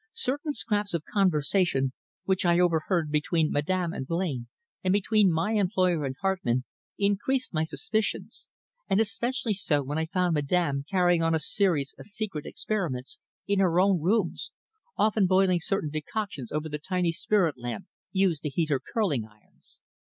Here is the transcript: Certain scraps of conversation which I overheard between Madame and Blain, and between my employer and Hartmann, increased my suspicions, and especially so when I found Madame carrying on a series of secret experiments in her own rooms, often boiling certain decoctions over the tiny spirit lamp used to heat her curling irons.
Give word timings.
Certain 0.13 0.51
scraps 0.51 0.95
of 0.95 1.03
conversation 1.13 1.93
which 2.25 2.43
I 2.43 2.59
overheard 2.59 3.11
between 3.11 3.51
Madame 3.51 3.93
and 3.93 4.07
Blain, 4.07 4.47
and 4.83 4.91
between 4.91 5.31
my 5.31 5.51
employer 5.51 6.05
and 6.05 6.15
Hartmann, 6.21 6.63
increased 6.97 7.53
my 7.53 7.63
suspicions, 7.63 8.47
and 8.89 8.99
especially 8.99 9.53
so 9.53 9.83
when 9.83 9.99
I 9.99 10.07
found 10.07 10.33
Madame 10.33 10.85
carrying 10.89 11.21
on 11.21 11.35
a 11.35 11.39
series 11.39 11.93
of 11.99 12.07
secret 12.07 12.47
experiments 12.47 13.19
in 13.45 13.59
her 13.59 13.79
own 13.79 14.01
rooms, 14.01 14.49
often 14.97 15.27
boiling 15.27 15.59
certain 15.61 15.91
decoctions 15.91 16.51
over 16.51 16.67
the 16.67 16.79
tiny 16.79 17.11
spirit 17.11 17.55
lamp 17.55 17.85
used 18.11 18.41
to 18.41 18.49
heat 18.49 18.69
her 18.69 18.79
curling 18.79 19.23
irons. 19.27 19.81